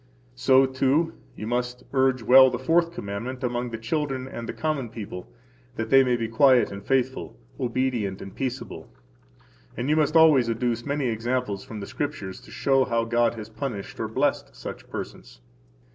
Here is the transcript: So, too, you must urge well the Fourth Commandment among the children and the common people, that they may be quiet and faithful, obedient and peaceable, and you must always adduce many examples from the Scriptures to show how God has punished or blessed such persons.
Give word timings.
So, 0.33 0.65
too, 0.65 1.13
you 1.35 1.45
must 1.45 1.83
urge 1.93 2.23
well 2.23 2.49
the 2.49 2.57
Fourth 2.57 2.91
Commandment 2.91 3.43
among 3.43 3.69
the 3.69 3.77
children 3.77 4.27
and 4.27 4.49
the 4.49 4.51
common 4.51 4.89
people, 4.89 5.31
that 5.75 5.91
they 5.91 6.03
may 6.03 6.15
be 6.15 6.27
quiet 6.27 6.71
and 6.71 6.83
faithful, 6.83 7.37
obedient 7.59 8.19
and 8.19 8.33
peaceable, 8.33 8.89
and 9.77 9.89
you 9.91 9.95
must 9.95 10.15
always 10.15 10.49
adduce 10.49 10.87
many 10.87 11.05
examples 11.05 11.63
from 11.63 11.81
the 11.81 11.85
Scriptures 11.85 12.41
to 12.41 12.49
show 12.49 12.83
how 12.85 13.03
God 13.05 13.35
has 13.35 13.47
punished 13.49 13.99
or 13.99 14.07
blessed 14.07 14.55
such 14.55 14.89
persons. 14.89 15.39